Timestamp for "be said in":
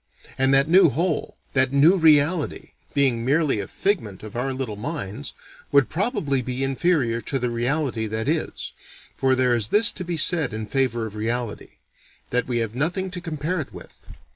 10.03-10.65